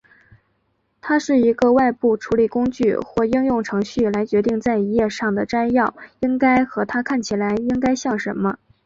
[0.99, 8.57] 它是一个外部处理工具或应用程序来决定在一页上的摘要应该和它看起来应该像什么。